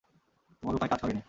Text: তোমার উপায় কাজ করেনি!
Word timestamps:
তোমার 0.63 0.75
উপায় 0.75 0.89
কাজ 0.91 0.99
করেনি! 1.01 1.19